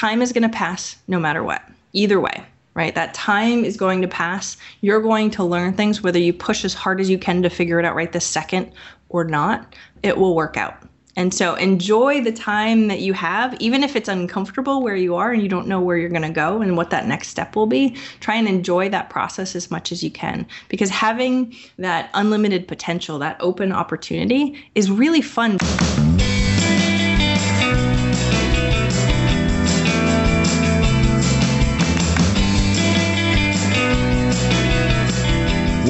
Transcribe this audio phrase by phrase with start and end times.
[0.00, 1.62] time is going to pass no matter what,
[1.92, 2.94] either way, right?
[2.94, 4.56] That time is going to pass.
[4.80, 7.78] You're going to learn things, whether you push as hard as you can to figure
[7.78, 8.72] it out right this second
[9.10, 10.74] or not, it will work out.
[11.16, 15.32] And so enjoy the time that you have, even if it's uncomfortable where you are
[15.32, 17.66] and you don't know where you're going to go and what that next step will
[17.66, 17.94] be.
[18.20, 23.18] Try and enjoy that process as much as you can because having that unlimited potential,
[23.18, 25.58] that open opportunity is really fun.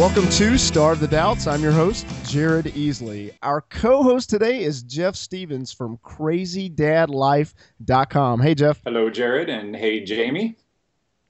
[0.00, 1.46] Welcome to Starve the Doubts.
[1.46, 3.34] I'm your host, Jared Easley.
[3.42, 8.40] Our co host today is Jeff Stevens from CrazyDadLife.com.
[8.40, 8.80] Hey, Jeff.
[8.82, 10.56] Hello, Jared, and hey, Jaime.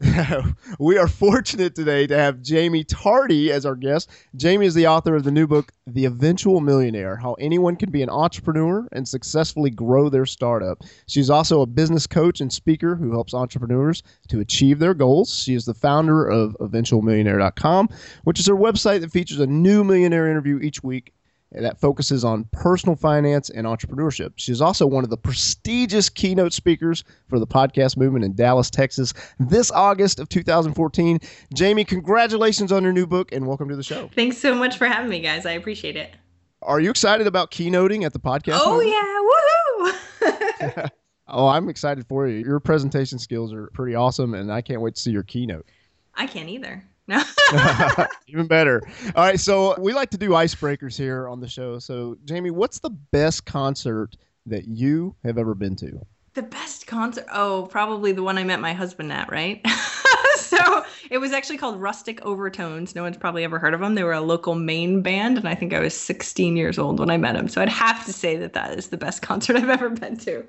[0.78, 4.10] we are fortunate today to have Jaime Tardy as our guest.
[4.40, 8.02] Jaime is the author of the new book, The Eventual Millionaire How Anyone Can Be
[8.02, 10.82] an Entrepreneur and Successfully Grow Their Startup.
[11.06, 15.34] She's also a business coach and speaker who helps entrepreneurs to achieve their goals.
[15.34, 17.90] She is the founder of EventualMillionaire.com,
[18.24, 21.12] which is her website that features a new millionaire interview each week
[21.52, 24.32] that focuses on personal finance and entrepreneurship.
[24.36, 29.12] She's also one of the prestigious keynote speakers for the podcast movement in Dallas, Texas,
[29.38, 31.18] this August of 2014.
[31.58, 34.08] Jaime, congratulations on your new book and welcome to the show.
[34.14, 35.44] Thanks so much for having me, guys.
[35.46, 36.14] I appreciate it.
[36.62, 38.60] Are you excited about keynoting at the podcast?
[38.62, 38.94] Oh, movement?
[38.94, 40.80] yeah.
[40.80, 40.90] Woohoo!
[41.28, 42.44] oh, I'm excited for you.
[42.44, 45.66] Your presentation skills are pretty awesome, and I can't wait to see your keynote.
[46.14, 46.84] I can't either.
[48.26, 48.80] Even better.
[49.16, 51.78] All right, so we like to do icebreakers here on the show.
[51.78, 54.16] So, Jaime, what's the best concert
[54.46, 56.00] that you have ever been to?
[56.34, 57.26] The best concert?
[57.32, 59.66] Oh, probably the one I met my husband at, right?
[60.36, 62.94] so it was actually called Rustic Overtones.
[62.94, 63.94] No one's probably ever heard of them.
[63.94, 67.10] They were a local Maine band, and I think I was 16 years old when
[67.10, 67.48] I met them.
[67.48, 70.46] So I'd have to say that that is the best concert I've ever been to.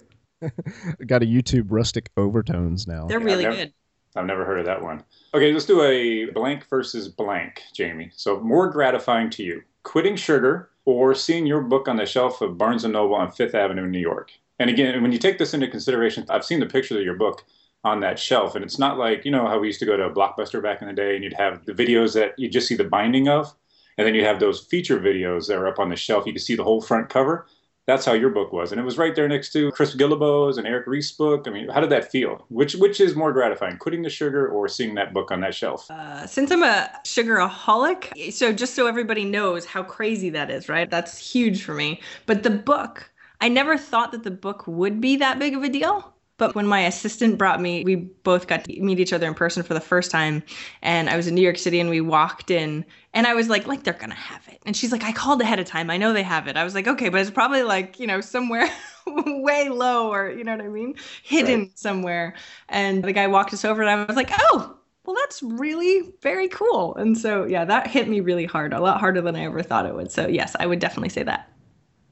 [1.05, 3.05] Got a YouTube Rustic Overtones now.
[3.07, 3.73] They're really good.
[4.15, 5.03] I've never heard of that one.
[5.33, 8.11] Okay, let's do a blank versus blank, Jaime.
[8.15, 12.57] So, more gratifying to you, quitting sugar or seeing your book on the shelf of
[12.57, 14.31] Barnes & Noble on Fifth Avenue in New York?
[14.59, 17.45] And again, when you take this into consideration, I've seen the picture of your book
[17.83, 20.03] on that shelf, and it's not like, you know, how we used to go to
[20.03, 22.75] a Blockbuster back in the day and you'd have the videos that you just see
[22.75, 23.55] the binding of,
[23.97, 26.25] and then you have those feature videos that are up on the shelf.
[26.25, 27.47] You can see the whole front cover
[27.91, 30.65] that's how your book was, and it was right there next to Chris Guillebeau's and
[30.65, 31.45] Eric Ries's book.
[31.45, 32.45] I mean, how did that feel?
[32.47, 35.91] Which which is more gratifying, quitting the sugar or seeing that book on that shelf?
[35.91, 40.89] Uh, since I'm a sugaraholic, so just so everybody knows how crazy that is, right?
[40.89, 42.01] That's huge for me.
[42.25, 45.69] But the book, I never thought that the book would be that big of a
[45.69, 46.10] deal.
[46.41, 49.61] But when my assistant brought me, we both got to meet each other in person
[49.61, 50.41] for the first time.
[50.81, 53.67] And I was in New York City and we walked in and I was like,
[53.67, 54.59] like, they're going to have it.
[54.65, 55.91] And she's like, I called ahead of time.
[55.91, 56.57] I know they have it.
[56.57, 58.67] I was like, okay, but it's probably like, you know, somewhere
[59.05, 60.95] way low or, you know what I mean?
[61.21, 61.77] Hidden right.
[61.77, 62.33] somewhere.
[62.69, 64.75] And the guy walked us over and I was like, oh,
[65.05, 66.95] well, that's really very cool.
[66.95, 69.85] And so, yeah, that hit me really hard, a lot harder than I ever thought
[69.85, 70.11] it would.
[70.11, 71.51] So, yes, I would definitely say that.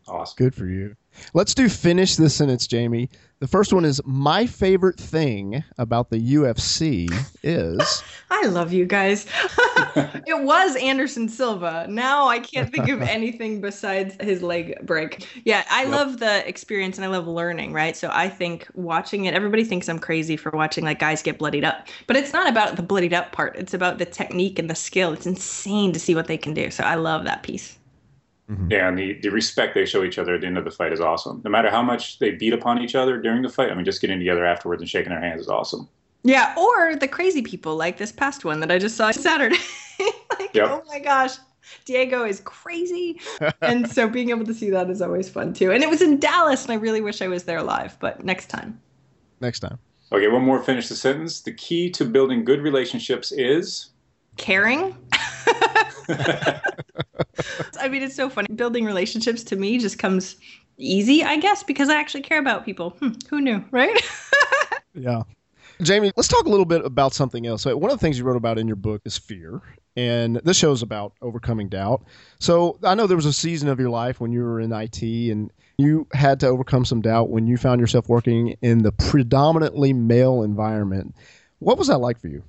[0.07, 0.35] Awesome.
[0.37, 0.95] Good for you.
[1.33, 3.09] Let's do finish this sentence, Jaime.
[3.39, 7.09] The first one is my favorite thing about the UFC
[7.41, 8.03] is.
[8.29, 9.27] I love you guys.
[9.95, 11.87] it was Anderson Silva.
[11.89, 15.25] Now I can't think of anything besides his leg break.
[15.45, 15.91] Yeah, I yep.
[15.91, 17.95] love the experience and I love learning, right?
[17.95, 21.63] So I think watching it, everybody thinks I'm crazy for watching like guys get bloodied
[21.63, 23.55] up, but it's not about the bloodied up part.
[23.55, 25.13] It's about the technique and the skill.
[25.13, 26.69] It's insane to see what they can do.
[26.71, 27.78] So I love that piece.
[28.49, 28.71] Mm-hmm.
[28.71, 30.91] Yeah, and the, the respect they show each other at the end of the fight
[30.91, 31.41] is awesome.
[31.43, 34.01] No matter how much they beat upon each other during the fight, I mean, just
[34.01, 35.87] getting together afterwards and shaking their hands is awesome.
[36.23, 39.59] Yeah, or the crazy people like this past one that I just saw Saturday.
[40.39, 40.69] like, yep.
[40.69, 41.35] oh my gosh,
[41.85, 43.21] Diego is crazy.
[43.61, 45.71] and so being able to see that is always fun too.
[45.71, 48.47] And it was in Dallas, and I really wish I was there live, but next
[48.47, 48.79] time.
[49.41, 49.77] Next time.
[50.11, 50.61] Okay, one more.
[50.63, 51.41] Finish the sentence.
[51.41, 53.91] The key to building good relationships is
[54.37, 54.95] caring.
[57.89, 58.47] I mean, it's so funny.
[58.53, 60.35] Building relationships to me just comes
[60.77, 62.91] easy, I guess, because I actually care about people.
[62.91, 63.99] Hmm, who knew, right?
[64.93, 65.23] yeah.
[65.83, 67.65] Jaime, let's talk a little bit about something else.
[67.65, 69.59] One of the things you wrote about in your book is fear.
[69.97, 72.03] And this show is about overcoming doubt.
[72.39, 75.01] So I know there was a season of your life when you were in IT
[75.01, 79.93] and you had to overcome some doubt when you found yourself working in the predominantly
[79.93, 81.15] male environment.
[81.57, 82.43] What was that like for you?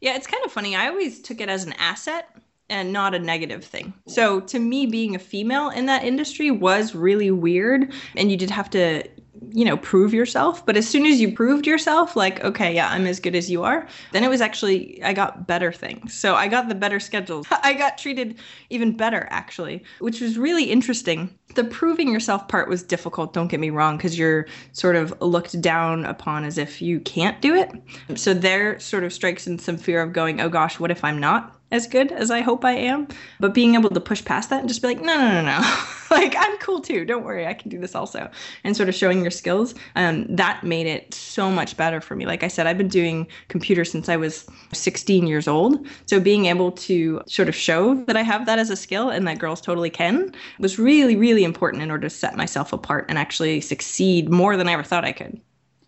[0.00, 0.76] Yeah, it's kind of funny.
[0.76, 2.28] I always took it as an asset
[2.72, 3.92] and not a negative thing.
[4.06, 7.92] So to me, being a female in that industry was really weird.
[8.16, 9.04] And you did have to
[9.50, 10.64] you know, prove yourself.
[10.64, 13.62] But as soon as you proved yourself, like, okay, yeah, I'm as good as you
[13.62, 16.14] are, then it was actually, I got better things.
[16.14, 17.46] So I got the better schedules.
[17.62, 18.38] I got treated
[18.70, 21.36] even better, actually, which was really interesting.
[21.54, 25.60] The proving yourself part was difficult, don't get me wrong, because you're sort of looked
[25.60, 27.70] down upon as if you can't do it.
[28.18, 31.20] So there sort of strikes in some fear of going, oh gosh, what if I'm
[31.20, 31.58] not?
[31.72, 33.08] As good as I hope I am.
[33.40, 35.84] But being able to push past that and just be like, no, no, no, no.
[36.10, 37.04] like, I'm cool too.
[37.04, 37.46] Don't worry.
[37.46, 38.30] I can do this also.
[38.62, 39.74] And sort of showing your skills.
[39.96, 42.26] Um, that made it so much better for me.
[42.26, 45.84] Like I said, I've been doing computer since I was 16 years old.
[46.06, 49.26] So being able to sort of show that I have that as a skill and
[49.26, 53.18] that girls totally can was really, really important in order to set myself apart and
[53.18, 55.40] actually succeed more than I ever thought I could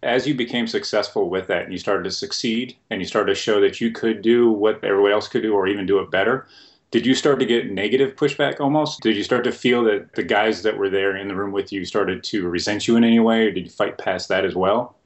[0.05, 3.41] as you became successful with that and you started to succeed and you started to
[3.41, 6.47] show that you could do what everyone else could do or even do it better,
[6.91, 9.01] did you start to get negative pushback almost?
[9.01, 11.73] Did you start to feel that the guys that were there in the room with
[11.73, 14.55] you started to resent you in any way or did you fight past that as
[14.55, 14.97] well?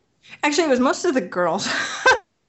[0.43, 1.69] Actually, it was most of the girls.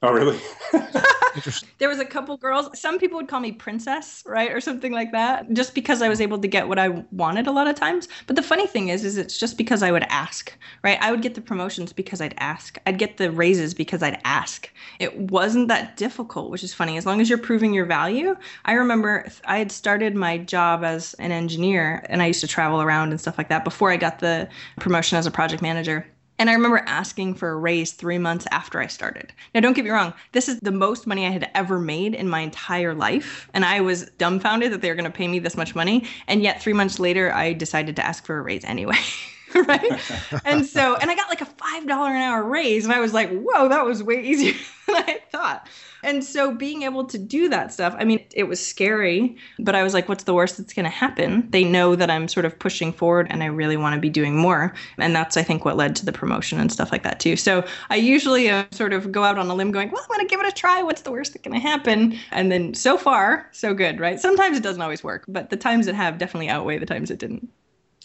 [0.02, 0.38] oh, really?
[1.78, 2.78] there was a couple girls.
[2.78, 6.20] Some people would call me princess, right, or something like that, just because I was
[6.20, 8.08] able to get what I wanted a lot of times.
[8.26, 10.98] But the funny thing is, is it's just because I would ask, right?
[11.00, 12.78] I would get the promotions because I'd ask.
[12.86, 14.70] I'd get the raises because I'd ask.
[14.98, 16.96] It wasn't that difficult, which is funny.
[16.96, 18.36] As long as you're proving your value.
[18.64, 22.82] I remember I had started my job as an engineer, and I used to travel
[22.82, 24.48] around and stuff like that before I got the
[24.78, 26.06] promotion as a project manager.
[26.40, 29.30] And I remember asking for a raise three months after I started.
[29.54, 32.30] Now, don't get me wrong, this is the most money I had ever made in
[32.30, 33.50] my entire life.
[33.52, 36.04] And I was dumbfounded that they were going to pay me this much money.
[36.28, 38.96] And yet, three months later, I decided to ask for a raise anyway.
[39.54, 40.00] right?
[40.46, 42.84] and so, and I got like a $5 an hour raise.
[42.84, 44.54] And I was like, whoa, that was way easier
[44.86, 45.68] than I thought.
[46.02, 49.82] And so being able to do that stuff, I mean, it was scary, but I
[49.82, 51.48] was like, what's the worst that's going to happen?
[51.50, 54.36] They know that I'm sort of pushing forward and I really want to be doing
[54.36, 54.74] more.
[54.98, 57.36] And that's, I think, what led to the promotion and stuff like that, too.
[57.36, 60.26] So I usually uh, sort of go out on a limb going, well, I'm going
[60.26, 60.82] to give it a try.
[60.82, 62.18] What's the worst that's going to happen?
[62.30, 64.18] And then so far, so good, right?
[64.18, 67.18] Sometimes it doesn't always work, but the times it have definitely outweigh the times it
[67.18, 67.48] didn't.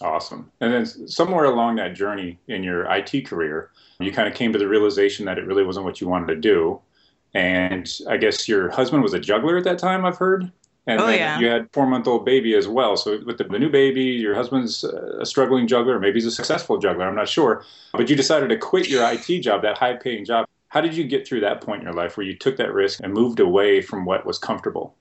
[0.02, 0.52] Awesome.
[0.60, 4.60] And then somewhere along that journey in your IT career, you kind of came to
[4.60, 6.82] the realization that it really wasn't what you wanted to do.
[7.36, 10.52] And I guess your husband was a juggler at that time, I've heard.
[10.88, 11.38] And oh, yeah.
[11.40, 12.96] you had four month old baby as well.
[12.96, 16.78] So with the, the new baby, your husband's a struggling juggler, maybe he's a successful
[16.78, 17.66] juggler, I'm not sure.
[17.92, 20.48] But you decided to quit your IT job, that high paying job.
[20.70, 23.02] How did you get through that point in your life where you took that risk
[23.04, 24.96] and moved away from what was comfortable?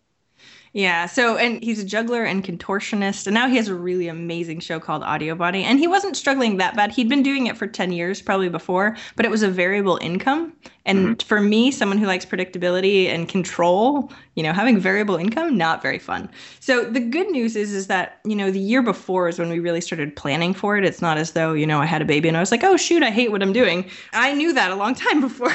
[0.74, 1.06] Yeah.
[1.06, 3.28] So, and he's a juggler and contortionist.
[3.28, 5.62] And now he has a really amazing show called Audio Body.
[5.62, 6.90] And he wasn't struggling that bad.
[6.90, 10.52] He'd been doing it for 10 years, probably before, but it was a variable income.
[10.84, 11.26] And mm-hmm.
[11.28, 16.00] for me, someone who likes predictability and control, you know, having variable income, not very
[16.00, 16.28] fun.
[16.58, 19.60] So the good news is, is that, you know, the year before is when we
[19.60, 20.84] really started planning for it.
[20.84, 22.76] It's not as though, you know, I had a baby and I was like, oh,
[22.76, 23.88] shoot, I hate what I'm doing.
[24.12, 25.52] I knew that a long time before.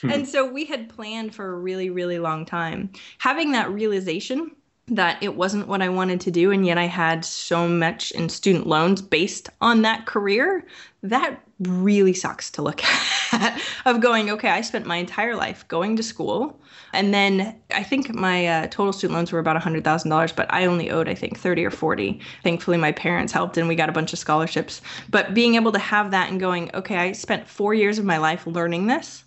[0.00, 0.10] Hmm.
[0.10, 2.90] and so we had planned for a really, really long time.
[3.18, 4.50] Having that realization
[4.88, 8.28] that it wasn't what I wanted to do, and yet I had so much in
[8.28, 10.66] student loans based on that career,
[11.02, 12.82] that really sucks to look
[13.32, 13.60] at.
[13.86, 16.60] of going, okay, I spent my entire life going to school,
[16.92, 20.90] and then I think my uh, total student loans were about $100,000, but I only
[20.90, 22.20] owed, I think, 30 or 40.
[22.42, 24.82] Thankfully, my parents helped, and we got a bunch of scholarships.
[25.10, 28.18] But being able to have that and going, okay, I spent four years of my
[28.18, 29.23] life learning this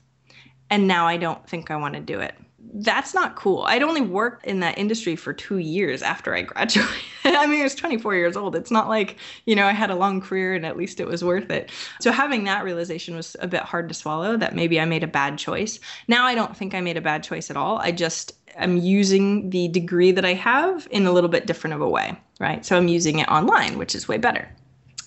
[0.69, 2.36] and now I don't think I want to do it.
[2.74, 3.64] That's not cool.
[3.64, 6.94] I'd only worked in that industry for two years after I graduated.
[7.24, 8.56] I mean, I was 24 years old.
[8.56, 11.24] It's not like, you know, I had a long career and at least it was
[11.24, 11.72] worth it.
[12.02, 15.07] So having that realization was a bit hard to swallow that maybe I made a
[15.07, 15.80] bad choice.
[16.07, 17.78] Now I don't think I made a bad choice at all.
[17.78, 21.81] I just am using the degree that I have in a little bit different of
[21.81, 22.66] a way, right?
[22.66, 24.50] So I'm using it online, which is way better.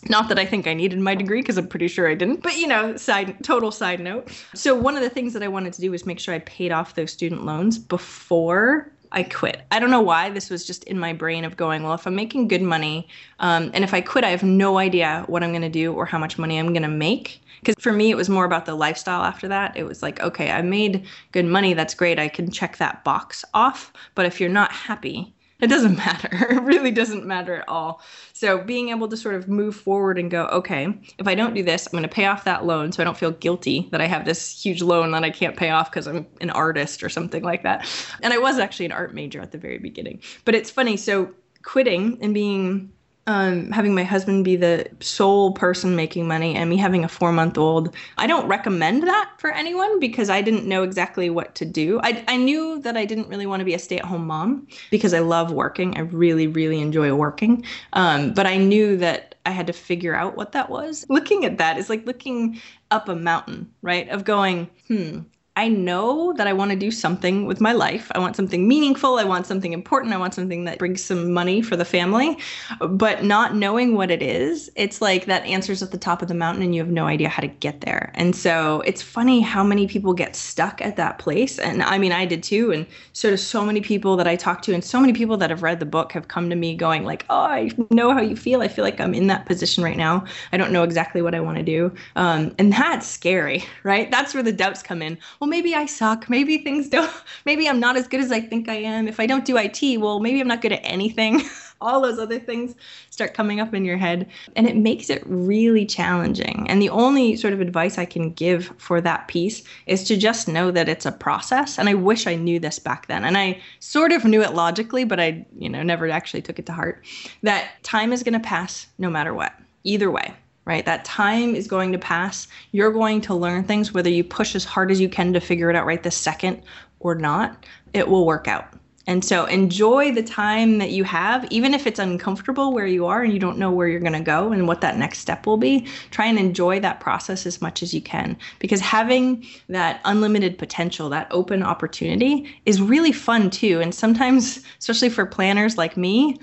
[0.08, 2.56] Not that I think I needed my degree because I'm pretty sure I didn't, but
[2.56, 4.30] you know, side total side note.
[4.54, 6.72] So one of the things that I wanted to do was make sure I paid
[6.72, 9.62] off those student loans before I quit.
[9.70, 12.14] I don't know why this was just in my brain of going, well, if I'm
[12.14, 13.08] making good money,
[13.40, 16.06] um, and if I quit, I have no idea what I'm going to do or
[16.06, 17.42] how much money I'm going to make.
[17.60, 19.76] Because for me, it was more about the lifestyle after that.
[19.76, 21.74] It was like, okay, I made good money.
[21.74, 22.18] That's great.
[22.18, 23.92] I can check that box off.
[24.14, 26.28] But if you're not happy, it doesn't matter.
[26.50, 28.02] It really doesn't matter at all.
[28.32, 30.88] So being able to sort of move forward and go, okay,
[31.18, 33.16] if I don't do this, I'm going to pay off that loan so I don't
[33.16, 36.26] feel guilty that I have this huge loan that I can't pay off because I'm
[36.40, 37.86] an artist or something like that.
[38.22, 40.20] And I was actually an art major at the very beginning.
[40.44, 40.96] But it's funny.
[40.96, 42.92] So quitting and being
[43.30, 47.30] um, having my husband be the sole person making money and me having a four
[47.30, 51.64] month old, I don't recommend that for anyone because I didn't know exactly what to
[51.64, 52.00] do.
[52.02, 54.66] I, I knew that I didn't really want to be a stay at home mom
[54.90, 55.96] because I love working.
[55.96, 57.64] I really, really enjoy working.
[57.92, 61.06] Um, but I knew that I had to figure out what that was.
[61.08, 62.60] Looking at that is like looking
[62.90, 64.08] up a mountain, right?
[64.08, 65.20] Of going, hmm,
[65.60, 68.10] I know that I want to do something with my life.
[68.14, 69.18] I want something meaningful.
[69.18, 70.14] I want something important.
[70.14, 72.38] I want something that brings some money for the family.
[72.80, 76.34] But not knowing what it is, it's like that answer's at the top of the
[76.34, 78.10] mountain and you have no idea how to get there.
[78.14, 81.58] And so it's funny how many people get stuck at that place.
[81.58, 82.72] And I mean, I did too.
[82.72, 85.50] And so do so many people that I talk to, and so many people that
[85.50, 88.34] have read the book have come to me going, like, oh, I know how you
[88.34, 88.62] feel.
[88.62, 90.24] I feel like I'm in that position right now.
[90.52, 91.92] I don't know exactly what I want to do.
[92.16, 94.10] Um, and that's scary, right?
[94.10, 95.18] That's where the doubts come in.
[95.38, 96.30] Well, maybe I suck.
[96.30, 97.12] Maybe things don't,
[97.44, 99.06] maybe I'm not as good as I think I am.
[99.06, 101.42] If I don't do IT, well, maybe I'm not good at anything.
[101.82, 102.74] All those other things
[103.08, 104.28] start coming up in your head.
[104.54, 106.66] And it makes it really challenging.
[106.68, 110.46] And the only sort of advice I can give for that piece is to just
[110.46, 111.78] know that it's a process.
[111.78, 113.24] And I wish I knew this back then.
[113.24, 116.66] And I sort of knew it logically, but I, you know, never actually took it
[116.66, 117.04] to heart
[117.42, 119.54] that time is going to pass no matter what,
[119.84, 120.84] either way right?
[120.84, 122.46] That time is going to pass.
[122.72, 125.70] You're going to learn things, whether you push as hard as you can to figure
[125.70, 126.62] it out right this second
[127.00, 128.74] or not, it will work out.
[129.06, 133.22] And so enjoy the time that you have, even if it's uncomfortable where you are
[133.22, 135.56] and you don't know where you're going to go and what that next step will
[135.56, 135.86] be.
[136.10, 141.08] Try and enjoy that process as much as you can because having that unlimited potential,
[141.08, 143.80] that open opportunity is really fun too.
[143.80, 146.38] And sometimes, especially for planners like me,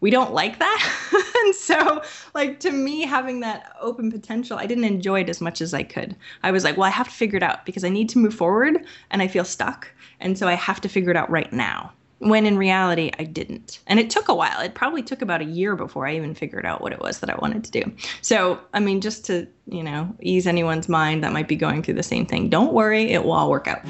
[0.00, 1.34] we don't like that.
[1.44, 2.02] and so,
[2.34, 5.82] like, to me, having that open potential, I didn't enjoy it as much as I
[5.82, 6.16] could.
[6.42, 8.34] I was like, well, I have to figure it out because I need to move
[8.34, 9.90] forward and I feel stuck.
[10.20, 11.92] And so I have to figure it out right now.
[12.18, 13.78] When in reality, I didn't.
[13.86, 14.60] And it took a while.
[14.60, 17.30] It probably took about a year before I even figured out what it was that
[17.30, 17.92] I wanted to do.
[18.20, 21.94] So, I mean, just to, you know, ease anyone's mind that might be going through
[21.94, 23.80] the same thing, don't worry, it will all work out.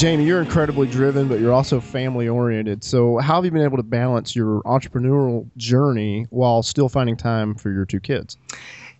[0.00, 2.84] Jaime, you're incredibly driven, but you're also family oriented.
[2.84, 7.56] So, how have you been able to balance your entrepreneurial journey while still finding time
[7.56, 8.36] for your two kids?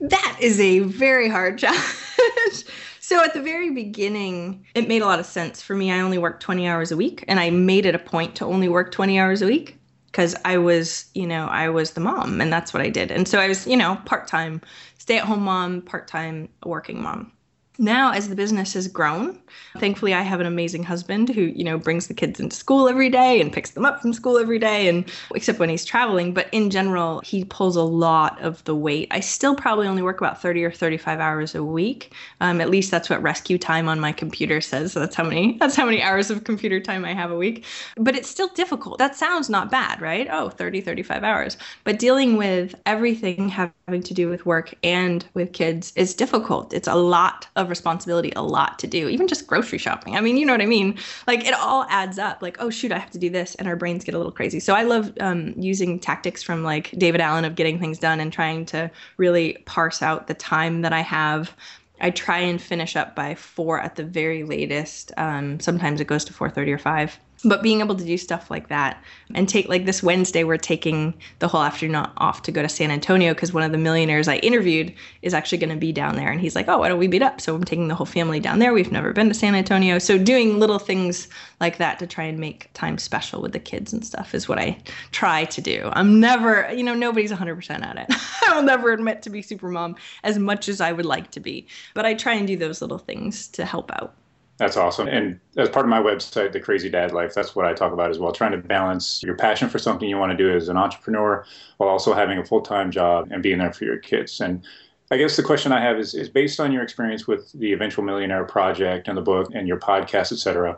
[0.00, 2.64] That is a very hard challenge.
[2.99, 5.93] so, at the very beginning, it made a lot of sense for me.
[5.93, 8.69] I only worked 20 hours a week, and I made it a point to only
[8.69, 12.52] work 20 hours a week because I was, you know, I was the mom, and
[12.52, 13.12] that's what I did.
[13.12, 14.61] And so I was, you know, part time,
[14.99, 17.31] stay at home mom, part time working mom
[17.78, 19.38] now as the business has grown
[19.78, 23.08] thankfully i have an amazing husband who you know brings the kids into school every
[23.08, 26.32] day and picks them up from school every day and except when he's traveling.
[26.35, 29.08] But in general he pulls a lot of the weight.
[29.11, 32.12] I still probably only work about 30 or 35 hours a week.
[32.40, 34.92] Um, at least that's what RescueTime on my computer says.
[34.92, 37.64] So that's how many that's how many hours of computer time i have a week.
[37.97, 38.99] But it's still difficult.
[38.99, 40.28] That sounds not bad right?
[40.30, 41.56] Oh 30 35 hours.
[41.85, 46.73] But dealing with everything having to do with work and with kids is difficult.
[46.73, 50.16] It's a lot of responsibility a lot to do, even just grocery shopping.
[50.16, 50.98] I mean, you know what I mean?
[51.26, 52.42] Like it all adds up.
[52.42, 54.60] Like, oh shoot, I have to do this, and our brains get a little crazy.
[54.60, 58.32] So I love um, using tactics from like David Allen of getting things done and
[58.32, 61.54] trying to really parse out the time that I have.
[62.00, 65.12] I try and finish up by four at the very latest.
[65.16, 68.50] Um, sometimes it goes to four thirty or five but being able to do stuff
[68.50, 69.02] like that
[69.35, 72.90] and take like this wednesday we're taking the whole afternoon off to go to san
[72.90, 74.92] antonio because one of the millionaires i interviewed
[75.23, 76.30] is actually going to be down there.
[76.30, 77.40] And he's like oh why don't we meet up?
[77.40, 78.73] So i'm taking the whole family down there.
[78.73, 79.99] We've never been to san antonio.
[79.99, 81.28] So doing little things
[81.61, 84.59] like that to try and make time special with the kids and stuff is what
[84.59, 84.78] i
[85.12, 85.90] try to do.
[85.92, 88.07] I'm never you know nobody's 100% at it.
[88.49, 91.40] I will never admit to be super mom as much as i would like to
[91.40, 91.66] be.
[91.95, 94.14] But i try and do those little things to help out
[94.58, 95.06] that's awesome.
[95.06, 98.10] And as part of my website, The Crazy Dad Life, that's what I talk about
[98.10, 98.32] as well.
[98.32, 101.44] Trying to balance your passion for something you want to do as an entrepreneur
[101.76, 104.40] while also having a full time job and being there for your kids.
[104.40, 104.64] And
[105.12, 108.04] I guess the question I have is, is based on your experience with the Eventual
[108.04, 110.76] Millionaire Project and the book and your podcast, et cetera.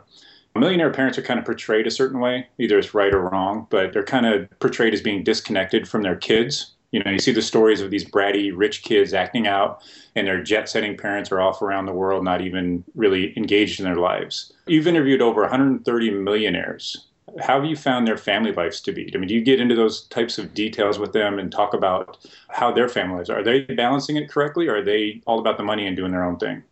[0.53, 2.47] Millionaire parents are kind of portrayed a certain way.
[2.59, 6.15] Either it's right or wrong, but they're kind of portrayed as being disconnected from their
[6.15, 9.81] kids you know, you see the stories of these bratty rich kids acting out,
[10.15, 13.85] and their jet setting parents are off around the world, not even really engaged in
[13.85, 14.51] their lives.
[14.67, 17.07] You've interviewed over 130 millionaires.
[17.39, 19.09] How have you found their family lives to be?
[19.15, 22.27] I mean, do you get into those types of details with them and talk about
[22.49, 23.39] how their family lives are?
[23.39, 26.25] Are they balancing it correctly, or are they all about the money and doing their
[26.25, 26.63] own thing?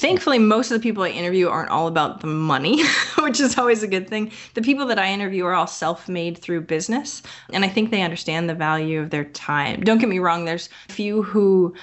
[0.00, 2.82] Thankfully, most of the people I interview aren't all about the money,
[3.18, 4.32] which is always a good thing.
[4.54, 8.00] The people that I interview are all self made through business, and I think they
[8.00, 9.82] understand the value of their time.
[9.82, 11.74] Don't get me wrong, there's a few who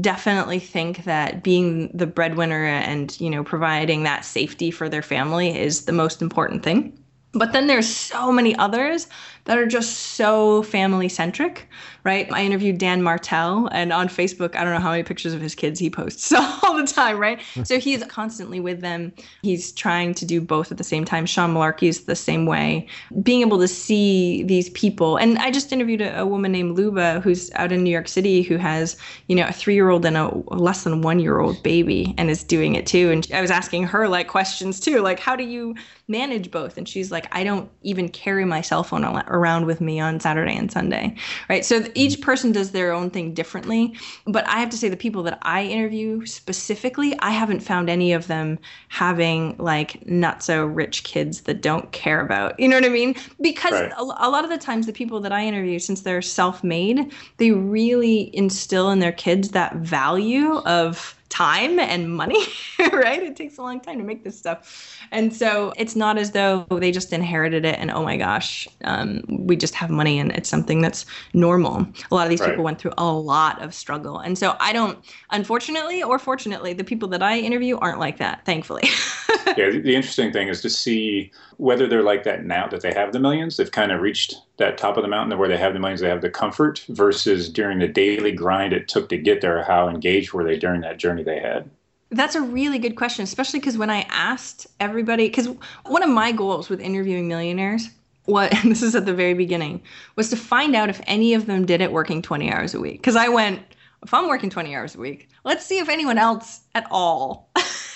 [0.00, 5.58] definitely think that being the breadwinner and you know providing that safety for their family
[5.58, 6.96] is the most important thing
[7.32, 9.08] But then there's so many others
[9.44, 11.68] that are just so family centric,
[12.04, 12.30] right?
[12.32, 15.54] I interviewed Dan Martell, and on Facebook, I don't know how many pictures of his
[15.54, 16.32] kids he posts
[16.62, 17.40] all the time, right?
[17.54, 17.64] Hmm.
[17.64, 19.12] so he's constantly with them.
[19.42, 21.26] He's trying to do both at the same time.
[21.26, 22.86] Sean Malarkey is the same way.
[23.22, 27.20] Being able to see these people, and I just interviewed a, a woman named Luba
[27.20, 28.96] who's out in New York City who has,
[29.28, 32.30] you know, a three year old and a less than one year old baby and
[32.30, 33.10] is doing it too.
[33.10, 35.74] And I was asking her like questions too, like, how do you
[36.08, 36.76] manage both?
[36.76, 40.56] And she's like, I don't even carry my cell phone around with me on Saturday
[40.56, 41.14] and Sunday,
[41.48, 41.64] right?
[41.64, 42.22] So each mm-hmm.
[42.22, 43.94] person does their own thing differently.
[44.26, 48.12] But I have to say, the people that I interview specifically, I haven't found any
[48.12, 52.84] of them having like not so rich kids that don't care about, you know what
[52.84, 53.16] I mean?
[53.40, 53.92] Because right.
[53.92, 57.12] a, a lot of the times, the people that I interview, since they're self made,
[57.38, 62.46] they really instill in their kids that value of time and money,
[62.92, 63.20] right?
[63.20, 64.96] It takes a long time to make this stuff.
[65.10, 69.24] And so it's not as though they just inherited it and, oh my gosh, um,
[69.28, 71.86] we just have money and it's something that's normal.
[72.10, 72.50] A lot of these right.
[72.50, 74.20] people went through a lot of struggle.
[74.20, 74.98] And so I don't,
[75.30, 78.84] unfortunately or fortunately, the people that I interview aren't like that, thankfully.
[79.56, 82.92] yeah, the, the interesting thing is to see whether they're like that now that they
[82.92, 83.56] have the millions.
[83.56, 86.08] They've kind of reached that top of the mountain where they have the millions, they
[86.08, 90.32] have the comfort, versus during the daily grind it took to get there, how engaged
[90.32, 91.68] were they during that journey they had?
[92.10, 95.48] That's a really good question, especially because when I asked everybody, because
[95.86, 97.88] one of my goals with interviewing millionaires,
[98.26, 99.82] what this is at the very beginning,
[100.16, 102.98] was to find out if any of them did it working 20 hours a week.
[102.98, 103.60] Because I went,
[104.02, 107.50] if I'm working 20 hours a week, let's see if anyone else at all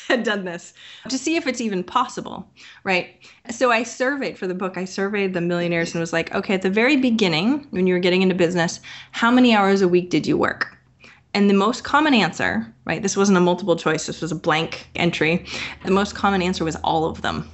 [0.09, 0.73] had done this
[1.09, 2.51] to see if it's even possible,
[2.83, 3.23] right?
[3.51, 6.63] So I surveyed for the book, I surveyed the millionaires and was like, okay, at
[6.63, 8.81] the very beginning, when you were getting into business,
[9.13, 10.77] how many hours a week did you work?
[11.35, 13.03] And the most common answer, right?
[13.03, 15.45] This wasn't a multiple choice, this was a blank entry.
[15.85, 17.49] The most common answer was all of them.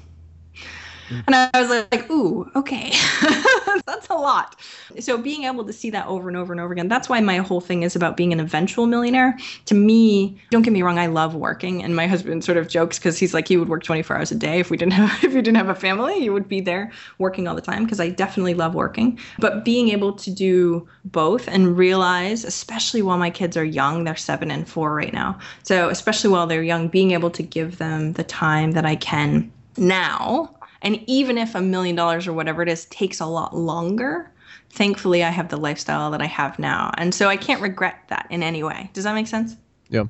[1.26, 2.92] And I was like, ooh, okay,
[3.86, 4.56] that's a lot.
[5.00, 7.38] So being able to see that over and over and over again, that's why my
[7.38, 9.36] whole thing is about being an eventual millionaire.
[9.66, 11.82] To me, don't get me wrong, I love working.
[11.82, 14.34] And my husband sort of jokes because he's like, he would work 24 hours a
[14.34, 16.92] day if we didn't have if we didn't have a family, he would be there
[17.18, 19.18] working all the time because I definitely love working.
[19.38, 24.16] But being able to do both and realize, especially while my kids are young, they're
[24.16, 25.38] seven and four right now.
[25.62, 29.52] So especially while they're young, being able to give them the time that I can
[29.76, 34.30] now and even if a million dollars or whatever it is takes a lot longer,
[34.70, 36.92] thankfully I have the lifestyle that I have now.
[36.98, 38.90] And so I can't regret that in any way.
[38.92, 39.56] Does that make sense?
[39.88, 40.04] Yeah.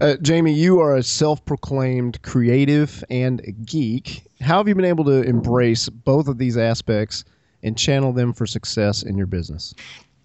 [0.00, 4.22] Uh, Jaime, you are a self proclaimed creative and geek.
[4.40, 7.24] How have you been able to embrace both of these aspects
[7.62, 9.74] and channel them for success in your business?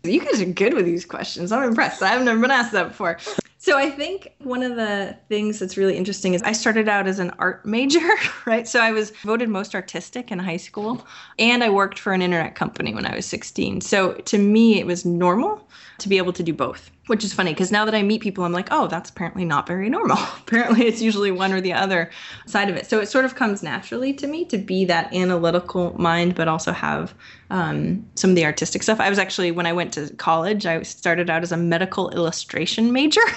[0.04, 1.52] You guys are good with these questions.
[1.52, 2.02] I'm impressed.
[2.02, 3.18] I've never been asked that before.
[3.66, 7.18] So I think one of the things that's really interesting is I started out as
[7.18, 8.08] an art major,
[8.46, 8.68] right?
[8.68, 11.04] So I was voted most artistic in high school
[11.40, 13.82] and I worked for an internet company when I was 16.
[13.82, 17.54] So to me it was normal to be able to do both, which is funny
[17.54, 20.86] because now that I meet people I'm like, "Oh, that's apparently not very normal." apparently
[20.86, 22.12] it's usually one or the other
[22.46, 22.86] side of it.
[22.86, 26.72] So it sort of comes naturally to me to be that analytical mind but also
[26.72, 27.16] have
[27.50, 29.00] um, some of the artistic stuff.
[29.00, 32.92] I was actually when I went to college, I started out as a medical illustration
[32.92, 33.22] major.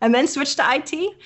[0.00, 1.16] and then switched to IT.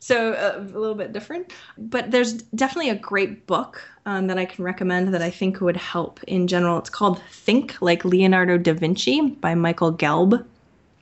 [0.00, 1.52] so uh, a little bit different.
[1.76, 5.76] But there's definitely a great book um, that I can recommend that I think would
[5.76, 6.78] help in general.
[6.78, 10.44] It's called Think Like Leonardo da Vinci by Michael Gelb.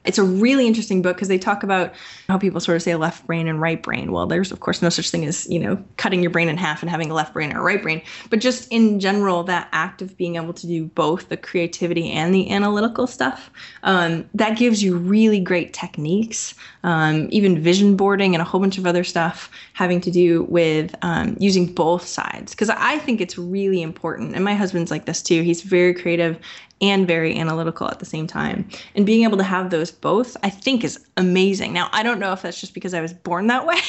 [0.06, 1.94] It's a really interesting book because they talk about
[2.28, 4.12] how people sort of say left brain and right brain.
[4.12, 6.82] Well, there's of course no such thing as, you know, cutting your brain in half
[6.82, 10.02] and having a left brain or a right brain, but just in general, that act
[10.02, 13.50] of being able to do both the creativity and the analytical stuff,
[13.82, 18.78] um, that gives you really great techniques, um, even vision boarding and a whole bunch
[18.78, 22.52] of other stuff having to do with um, using both sides.
[22.52, 24.34] Because I think it's really important.
[24.34, 25.42] And my husband's like this too.
[25.42, 26.38] He's very creative
[26.80, 28.68] and very analytical at the same time.
[28.94, 31.72] And being able to have those both, I think, is amazing.
[31.72, 33.80] Now, I don't know if that's just because I was born that way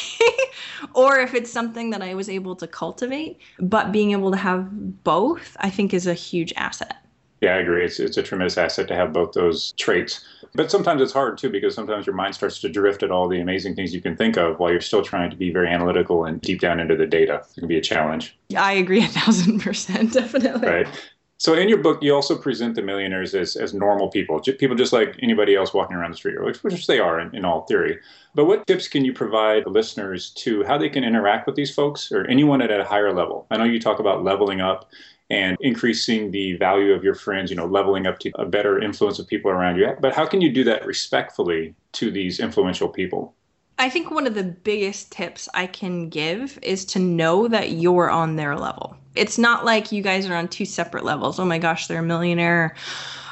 [0.93, 5.03] or if it's something that I was able to cultivate, but being able to have
[5.03, 6.97] both, I think, is a huge asset.
[7.41, 7.85] Yeah, I agree.
[7.85, 10.25] It's, it's a tremendous asset to have both those traits.
[10.55, 13.39] But sometimes it's hard too because sometimes your mind starts to drift at all the
[13.39, 16.41] amazing things you can think of while you're still trying to be very analytical and
[16.41, 17.43] deep down into the data.
[17.55, 18.35] It can be a challenge.
[18.57, 20.67] I agree a thousand percent, definitely.
[20.67, 20.87] Right.
[21.39, 24.91] So in your book, you also present the millionaires as, as normal people, people just
[24.91, 27.99] like anybody else walking around the street, which, which they are in, in all theory.
[28.33, 32.11] But what tips can you provide listeners to how they can interact with these folks
[32.11, 33.45] or anyone at a higher level?
[33.51, 34.89] I know you talk about leveling up
[35.29, 39.19] and increasing the value of your friends, you know, leveling up to a better influence
[39.19, 39.91] of people around you.
[39.99, 43.35] But how can you do that respectfully to these influential people?
[43.79, 48.09] I think one of the biggest tips I can give is to know that you're
[48.09, 48.97] on their level.
[49.13, 51.39] It's not like you guys are on two separate levels.
[51.39, 52.75] Oh my gosh, they're a millionaire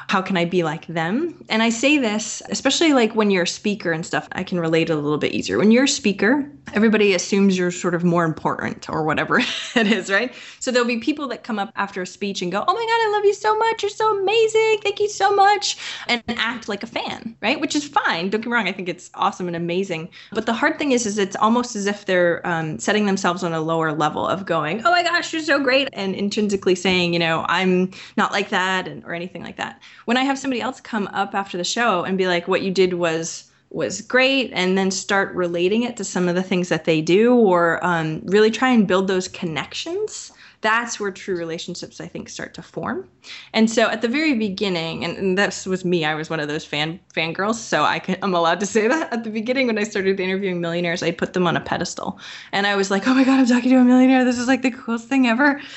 [0.07, 1.43] how can I be like them?
[1.49, 4.89] And I say this, especially like when you're a speaker and stuff, I can relate
[4.89, 5.57] a little bit easier.
[5.57, 9.39] When you're a speaker, everybody assumes you're sort of more important or whatever
[9.75, 10.33] it is, right?
[10.59, 13.09] So there'll be people that come up after a speech and go, Oh my God,
[13.09, 13.83] I love you so much.
[13.83, 14.79] You're so amazing.
[14.83, 15.77] Thank you so much.
[16.07, 17.59] And act like a fan, right?
[17.59, 18.29] Which is fine.
[18.29, 18.67] Don't get me wrong.
[18.67, 20.09] I think it's awesome and amazing.
[20.31, 23.53] But the hard thing is, is it's almost as if they're um, setting themselves on
[23.53, 25.89] a lower level of going, Oh my gosh, you're so great.
[25.93, 30.17] And intrinsically saying, you know, I'm not like that and, or anything like that when
[30.17, 32.93] I have somebody else come up after the show and be like, what you did
[32.95, 37.01] was was great and then start relating it to some of the things that they
[37.01, 40.31] do or um, really try and build those connections
[40.65, 43.07] that's where true relationships i think start to form.
[43.53, 46.47] And so at the very beginning and, and this was me i was one of
[46.47, 49.13] those fan fangirls so i can, i'm allowed to say that.
[49.13, 52.19] At the beginning when i started interviewing millionaires i put them on a pedestal.
[52.51, 54.25] And i was like oh my god i'm talking to a millionaire.
[54.25, 55.61] This is like the coolest thing ever.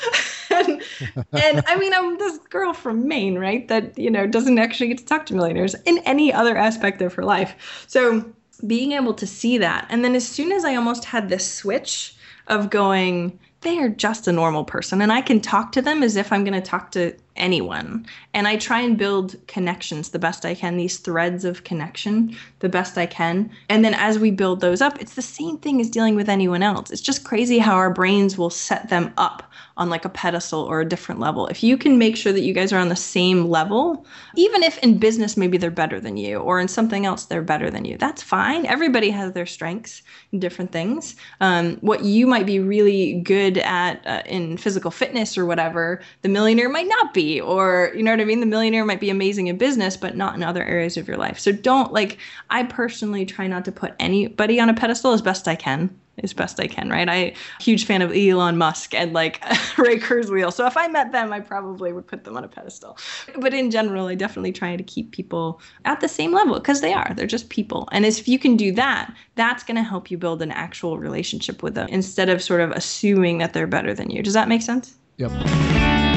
[0.51, 0.83] And,
[1.33, 4.97] and i mean i'm this girl from maine right that you know doesn't actually get
[4.97, 7.85] to talk to millionaires in any other aspect of her life.
[7.87, 8.25] So
[8.67, 12.17] being able to see that and then as soon as i almost had this switch
[12.47, 16.17] of going they are just a normal person and I can talk to them as
[16.17, 18.07] if I'm going to talk to anyone.
[18.35, 22.69] And I try and build connections the best I can, these threads of connection the
[22.69, 23.51] best I can.
[23.69, 26.63] And then as we build those up, it's the same thing as dealing with anyone
[26.63, 26.91] else.
[26.91, 29.45] It's just crazy how our brains will set them up
[29.77, 31.47] on like a pedestal or a different level.
[31.47, 34.77] If you can make sure that you guys are on the same level, even if
[34.79, 37.97] in business maybe they're better than you or in something else they're better than you,
[37.97, 38.67] that's fine.
[38.67, 41.15] Everybody has their strengths in different things.
[41.41, 46.29] Um, what you might be really good at uh, in physical fitness or whatever, the
[46.29, 48.41] millionaire might not be or you know what I mean?
[48.41, 51.39] The millionaire might be amazing in business, but not in other areas of your life.
[51.39, 52.19] So don't like
[52.51, 55.99] I personally try not to put anybody on a pedestal as best I can.
[56.25, 57.09] As best I can, right?
[57.09, 59.41] I huge fan of Elon Musk and like
[59.79, 60.53] Ray Kurzweil.
[60.53, 62.99] So if I met them, I probably would put them on a pedestal.
[63.39, 66.93] But in general, I definitely try to keep people at the same level because they
[66.93, 67.13] are.
[67.15, 67.89] They're just people.
[67.93, 71.63] And if you can do that, that's going to help you build an actual relationship
[71.63, 74.21] with them instead of sort of assuming that they're better than you.
[74.21, 74.97] Does that make sense?
[75.19, 76.08] Yep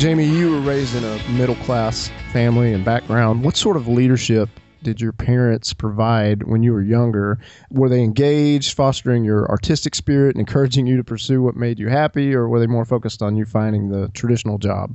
[0.00, 3.44] Jaime, you were raised in a middle class family and background.
[3.44, 4.48] What sort of leadership
[4.82, 7.38] did your parents provide when you were younger?
[7.70, 11.88] Were they engaged, fostering your artistic spirit and encouraging you to pursue what made you
[11.88, 14.94] happy, or were they more focused on you finding the traditional job?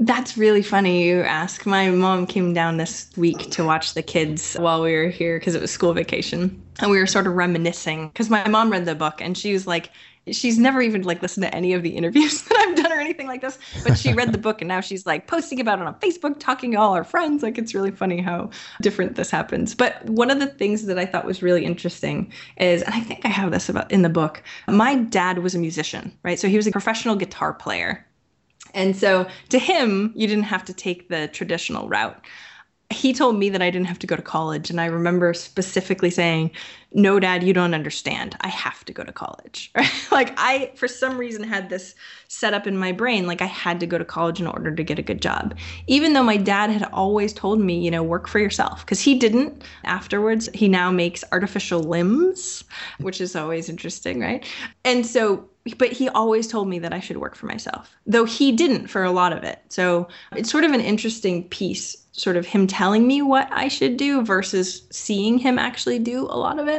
[0.00, 1.66] That's really funny you ask.
[1.66, 5.56] My mom came down this week to watch the kids while we were here because
[5.56, 6.62] it was school vacation.
[6.80, 9.66] And we were sort of reminiscing because my mom read the book and she was
[9.66, 9.90] like,
[10.30, 13.26] she's never even like listened to any of the interviews that I've done or anything
[13.26, 13.58] like this.
[13.84, 16.72] But she read the book and now she's like posting about it on Facebook, talking
[16.72, 17.42] to all our friends.
[17.42, 19.74] Like it's really funny how different this happens.
[19.74, 23.24] But one of the things that I thought was really interesting is, and I think
[23.24, 26.38] I have this about in the book, my dad was a musician, right?
[26.38, 28.04] So he was a professional guitar player
[28.74, 32.24] and so to him, you didn't have to take the traditional route.
[32.90, 34.70] He told me that I didn't have to go to college.
[34.70, 36.50] And I remember specifically saying,
[36.92, 38.36] No, dad, you don't understand.
[38.40, 39.70] I have to go to college.
[39.74, 39.90] Right?
[40.10, 41.94] like, I, for some reason, had this
[42.28, 44.82] set up in my brain, like I had to go to college in order to
[44.82, 45.56] get a good job.
[45.86, 49.18] Even though my dad had always told me, you know, work for yourself, because he
[49.18, 50.48] didn't afterwards.
[50.54, 52.64] He now makes artificial limbs,
[53.00, 54.46] which is always interesting, right?
[54.84, 58.52] And so but he always told me that I should work for myself, though he
[58.52, 59.60] didn't for a lot of it.
[59.68, 63.96] So it's sort of an interesting piece, sort of him telling me what I should
[63.96, 66.77] do versus seeing him actually do a lot of it.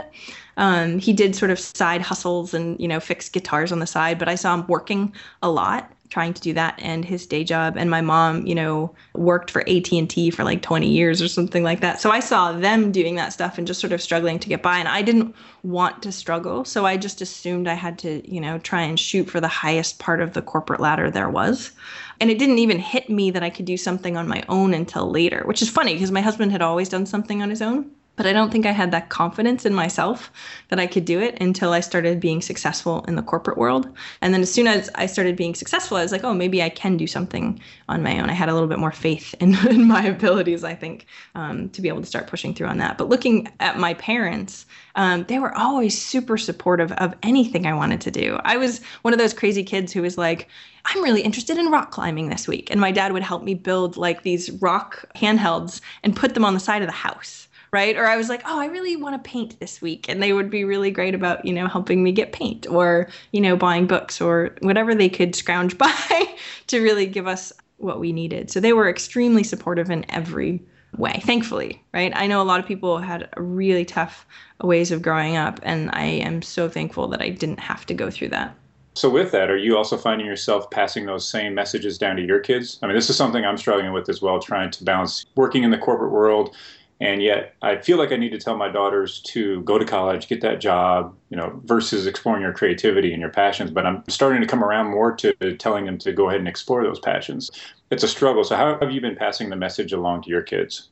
[0.57, 4.19] Um, he did sort of side hustles and you know fix guitars on the side,
[4.19, 7.77] but I saw him working a lot trying to do that and his day job.
[7.77, 11.81] And my mom you know worked for AT&T for like 20 years or something like
[11.81, 12.01] that.
[12.01, 14.77] So I saw them doing that stuff and just sort of struggling to get by.
[14.77, 16.65] And I didn't want to struggle.
[16.65, 19.99] So I just assumed I had to you know try and shoot for the highest
[19.99, 21.71] part of the corporate ladder there was.
[22.19, 25.09] And it didn't even hit me that I could do something on my own until
[25.09, 28.27] later which is funny because my husband had always done something on his own but
[28.27, 30.29] I don't think I had that confidence in myself
[30.67, 33.87] that I could do it until I started being successful in the corporate world.
[34.19, 36.67] And then as soon as I started being successful, I was like, oh, maybe I
[36.67, 38.29] can do something on my own.
[38.29, 41.81] I had a little bit more faith in, in my abilities, I think, um, to
[41.81, 42.97] be able to start pushing through on that.
[42.97, 48.01] But looking at my parents, um, they were always super supportive of anything I wanted
[48.01, 48.37] to do.
[48.43, 50.49] I was one of those crazy kids who was like,
[50.83, 52.69] I'm really interested in rock climbing this week.
[52.69, 56.53] And my dad would help me build like these rock handhelds and put them on
[56.53, 57.95] the side of the house right?
[57.95, 60.07] Or I was like, oh, I really want to paint this week.
[60.09, 63.41] And they would be really great about, you know, helping me get paint or, you
[63.41, 66.35] know, buying books or whatever they could scrounge by
[66.67, 68.51] to really give us what we needed.
[68.51, 70.61] So they were extremely supportive in every
[70.97, 72.11] way, thankfully, right?
[72.15, 74.25] I know a lot of people had really tough
[74.61, 78.09] ways of growing up, and I am so thankful that I didn't have to go
[78.09, 78.55] through that.
[78.95, 82.39] So, with that, are you also finding yourself passing those same messages down to your
[82.39, 82.79] kids?
[82.81, 85.71] I mean, this is something I'm struggling with as well, trying to balance working in
[85.71, 86.55] the corporate world.
[87.01, 90.27] And yet, I feel like I need to tell my daughters to go to college,
[90.27, 93.71] get that job, you know, versus exploring your creativity and your passions.
[93.71, 96.83] But I'm starting to come around more to telling them to go ahead and explore
[96.83, 97.51] those passions.
[97.89, 98.43] It's a struggle.
[98.43, 100.89] So, how have you been passing the message along to your kids?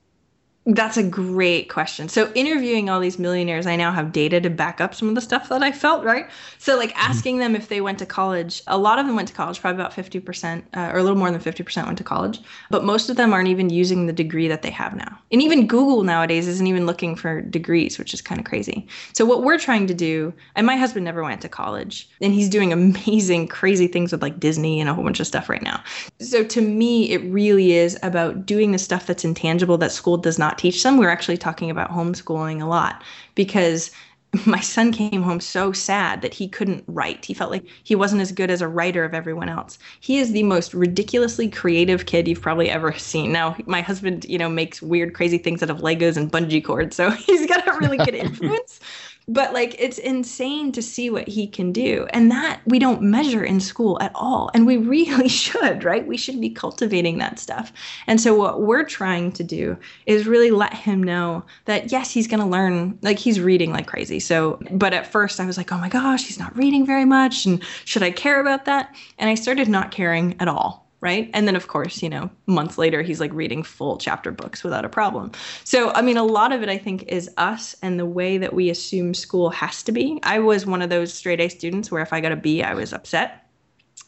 [0.69, 2.09] That's a great question.
[2.09, 5.21] So, interviewing all these millionaires, I now have data to back up some of the
[5.21, 6.29] stuff that I felt, right?
[6.57, 7.09] So, like mm-hmm.
[7.09, 9.81] asking them if they went to college, a lot of them went to college, probably
[9.81, 13.15] about 50%, uh, or a little more than 50% went to college, but most of
[13.15, 15.17] them aren't even using the degree that they have now.
[15.31, 18.85] And even Google nowadays isn't even looking for degrees, which is kind of crazy.
[19.13, 22.49] So, what we're trying to do, and my husband never went to college, and he's
[22.49, 25.81] doing amazing, crazy things with like Disney and a whole bunch of stuff right now.
[26.19, 30.37] So, to me, it really is about doing the stuff that's intangible that school does
[30.37, 30.97] not teach them.
[30.97, 33.03] We are actually talking about homeschooling a lot
[33.35, 33.91] because
[34.45, 37.23] my son came home so sad that he couldn't write.
[37.23, 39.79] He felt like he wasn't as good as a writer of everyone else.
[39.99, 43.31] He is the most ridiculously creative kid you've probably ever seen.
[43.31, 46.95] Now, my husband, you know, makes weird, crazy things out of Legos and bungee cords,
[46.95, 48.79] so he's got a really good influence
[49.27, 53.43] but like it's insane to see what he can do and that we don't measure
[53.43, 56.07] in school at all and we really should right?
[56.07, 57.73] We should be cultivating that stuff.
[58.07, 62.27] And so what we're trying to do is really let him know that yes he's
[62.27, 64.19] going to learn like he's reading like crazy.
[64.19, 67.45] So but at first i was like oh my gosh he's not reading very much
[67.45, 68.95] and should i care about that?
[69.17, 71.29] And i started not caring at all right?
[71.33, 74.85] And then, of course, you know, months later, he's like reading full chapter books without
[74.85, 75.31] a problem.
[75.63, 78.53] So, I mean, a lot of it, I think, is us and the way that
[78.53, 80.19] we assume school has to be.
[80.23, 82.73] I was one of those straight A students where if I got a B, I
[82.73, 83.47] was upset.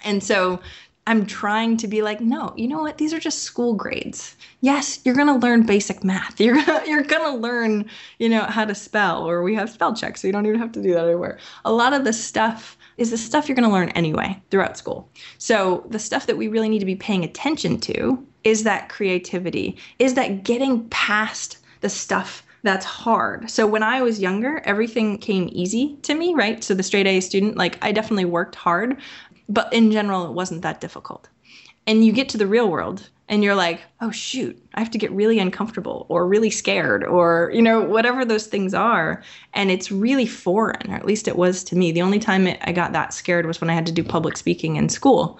[0.04, 0.60] And so
[1.10, 2.98] I'm trying to be like, no, you know what?
[2.98, 4.36] These are just school grades.
[4.62, 6.40] Yes, you're gonna learn basic math.
[6.42, 10.18] You're gonna, you're gonna learn, you know, how to spell, or we have spell check,
[10.18, 11.40] so you don't even have to do that anymore.
[11.66, 15.10] A lot of the stuff is the stuff you're going to learn anyway throughout school.
[15.38, 19.78] So, the stuff that we really need to be paying attention to is that creativity,
[20.00, 23.50] is that getting past the stuff that's hard.
[23.50, 26.64] So, when I was younger, everything came easy to me, right?
[26.64, 28.98] So, the straight A student, like I definitely worked hard,
[29.48, 31.30] but in general, it wasn't that difficult.
[31.88, 34.98] And you get to the real world and you're like, oh shoot, I have to
[34.98, 39.24] get really uncomfortable or really scared or, you know, whatever those things are.
[39.54, 41.92] And it's really foreign, or at least it was to me.
[41.92, 44.36] The only time it, I got that scared was when I had to do public
[44.36, 45.40] speaking in school.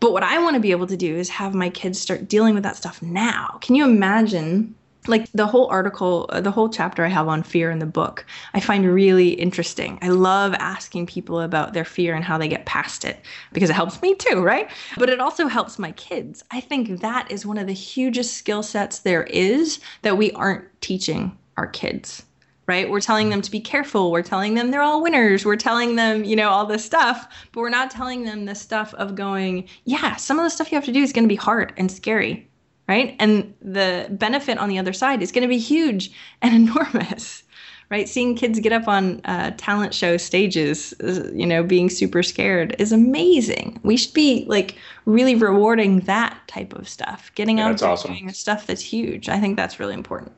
[0.00, 2.54] But what I want to be able to do is have my kids start dealing
[2.54, 3.58] with that stuff now.
[3.60, 4.74] Can you imagine
[5.06, 8.24] like the whole article, uh, the whole chapter I have on fear in the book,
[8.54, 9.98] I find really interesting.
[10.02, 13.20] I love asking people about their fear and how they get past it
[13.52, 14.70] because it helps me too, right?
[14.98, 16.44] But it also helps my kids.
[16.50, 20.64] I think that is one of the hugest skill sets there is that we aren't
[20.80, 22.24] teaching our kids.
[22.66, 22.88] Right?
[22.88, 24.12] We're telling them to be careful.
[24.12, 25.44] We're telling them they're all winners.
[25.44, 28.94] We're telling them, you know, all this stuff, but we're not telling them the stuff
[28.94, 31.34] of going, yeah, some of the stuff you have to do is going to be
[31.34, 32.48] hard and scary
[32.90, 33.14] right?
[33.20, 36.10] And the benefit on the other side is going to be huge
[36.42, 37.44] and enormous,
[37.88, 38.08] right?
[38.08, 42.74] Seeing kids get up on uh, talent show stages, uh, you know, being super scared
[42.80, 43.78] is amazing.
[43.84, 48.12] We should be like really rewarding that type of stuff, getting yeah, out and awesome.
[48.12, 49.28] doing stuff that's huge.
[49.28, 50.32] I think that's really important.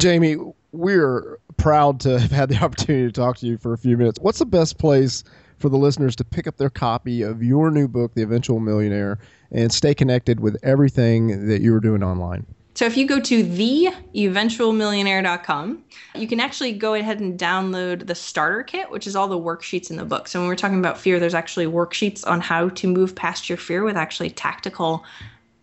[0.00, 0.36] Jaime,
[0.70, 4.20] we're proud to have had the opportunity to talk to you for a few minutes.
[4.20, 5.24] What's the best place
[5.58, 9.18] for the listeners to pick up their copy of your new book, The Eventual Millionaire,
[9.50, 12.46] and stay connected with everything that you're doing online?
[12.76, 18.62] So if you go to theeventualmillionaire.com, you can actually go ahead and download the starter
[18.62, 20.28] kit, which is all the worksheets in the book.
[20.28, 23.56] So when we're talking about fear, there's actually worksheets on how to move past your
[23.56, 25.06] fear with actually tactical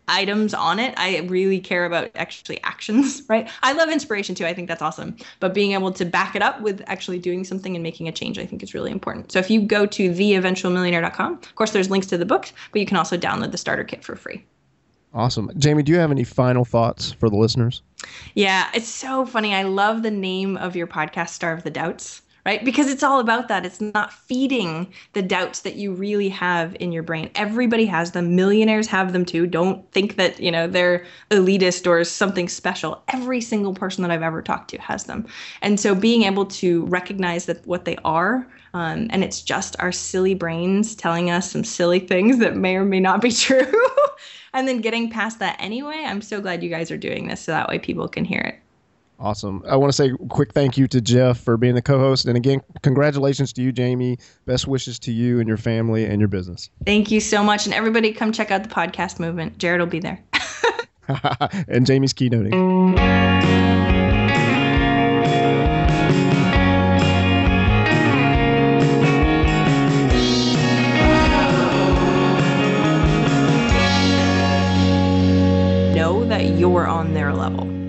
[0.07, 0.93] items on it.
[0.97, 3.49] I really care about actually actions, right?
[3.61, 4.45] I love inspiration too.
[4.45, 5.15] I think that's awesome.
[5.39, 8.37] But being able to back it up with actually doing something and making a change,
[8.39, 9.31] I think is really important.
[9.31, 12.87] So if you go to theeventualmillionaire.com, of course, there's links to the books, but you
[12.87, 14.43] can also download the starter kit for free.
[15.13, 15.51] Awesome.
[15.61, 17.83] Jaime, do you have any final thoughts for the listeners?
[18.33, 19.53] Yeah, it's so funny.
[19.53, 22.63] I love the name of your podcast, Starve the Doubts right?
[22.63, 23.65] Because it's all about that.
[23.65, 27.29] It's not feeding the doubts that you really have in your brain.
[27.35, 28.35] Everybody has them.
[28.35, 29.47] Millionaires have them too.
[29.47, 33.03] Don't think that, you know, they're elitist or something special.
[33.07, 35.25] Every single person that I've ever talked to has them.
[35.61, 39.91] And so being able to recognize that what they are um, and it's just our
[39.91, 43.71] silly brains telling us some silly things that may or may not be true.
[44.53, 47.51] and then getting past that anyway, I'm so glad you guys are doing this so
[47.51, 48.62] that way people can hear it.
[49.23, 49.63] Awesome.
[49.65, 52.35] I want to say a quick thank you to Jeff for being the co-host, and
[52.35, 54.17] again, congratulations to you, Jaime.
[54.45, 56.69] Best wishes to you and your family and your business.
[56.85, 59.57] Thank you so much, and everybody, come check out the podcast movement.
[59.59, 60.21] Jared will be there.
[61.67, 63.52] and Jaime's keynoting.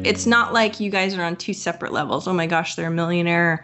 [0.04, 2.28] It's not like you guys are on two separate levels.
[2.28, 3.62] Oh my gosh, they're a millionaire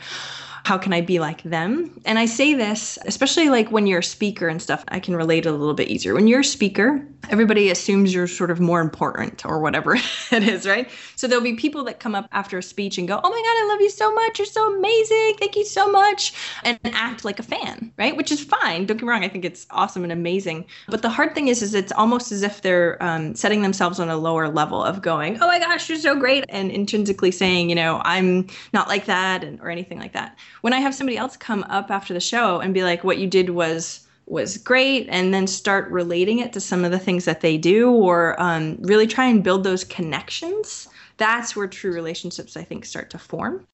[0.64, 2.00] how can I be like them?
[2.04, 5.46] And I say this, especially like when you're a speaker and stuff, I can relate
[5.46, 6.14] a little bit easier.
[6.14, 9.94] When you're a speaker, everybody assumes you're sort of more important or whatever
[10.32, 10.90] it is, right?
[11.16, 13.64] So there'll be people that come up after a speech and go, Oh my God,
[13.64, 14.38] I love you so much.
[14.38, 15.34] You're so amazing.
[15.38, 16.34] Thank you so much.
[16.64, 18.16] And act like a fan, right?
[18.16, 18.86] Which is fine.
[18.86, 19.24] Don't get me wrong.
[19.24, 20.66] I think it's awesome and amazing.
[20.88, 24.08] But the hard thing is, is it's almost as if they're um, setting themselves on
[24.08, 26.44] a lower level of going, Oh my gosh, you're so great.
[26.48, 30.72] And intrinsically saying, you know, I'm not like that and, or anything like that when
[30.72, 33.50] I have somebody else come up after the show and be like, what you did
[33.50, 37.58] was was great and then start relating it to some of the things that they
[37.58, 42.84] do or um, really try and build those connections that's where true relationships i think
[42.84, 43.66] start to form